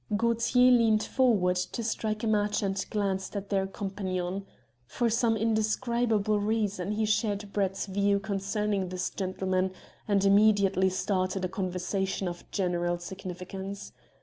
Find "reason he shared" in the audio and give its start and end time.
6.39-7.53